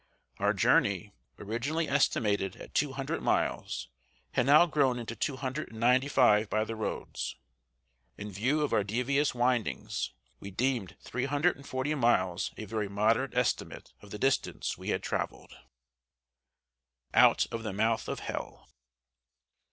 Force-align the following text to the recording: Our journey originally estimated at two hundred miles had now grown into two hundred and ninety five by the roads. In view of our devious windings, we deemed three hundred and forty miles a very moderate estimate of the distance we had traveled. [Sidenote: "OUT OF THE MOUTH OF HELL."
Our 0.39 0.53
journey 0.53 1.11
originally 1.37 1.87
estimated 1.87 2.55
at 2.55 2.73
two 2.73 2.93
hundred 2.93 3.21
miles 3.21 3.87
had 4.31 4.47
now 4.47 4.65
grown 4.65 4.97
into 4.97 5.15
two 5.15 5.35
hundred 5.35 5.69
and 5.69 5.79
ninety 5.79 6.07
five 6.07 6.49
by 6.49 6.63
the 6.63 6.75
roads. 6.75 7.35
In 8.17 8.31
view 8.31 8.61
of 8.61 8.73
our 8.73 8.83
devious 8.83 9.35
windings, 9.35 10.09
we 10.39 10.49
deemed 10.49 10.95
three 11.01 11.25
hundred 11.25 11.55
and 11.55 11.67
forty 11.67 11.93
miles 11.93 12.49
a 12.57 12.65
very 12.65 12.89
moderate 12.89 13.37
estimate 13.37 13.93
of 14.01 14.09
the 14.09 14.17
distance 14.17 14.75
we 14.75 14.89
had 14.89 15.03
traveled. 15.03 15.51
[Sidenote: 15.51 15.63
"OUT 17.13 17.45
OF 17.51 17.61
THE 17.61 17.73
MOUTH 17.73 18.07
OF 18.07 18.19
HELL." 18.21 18.69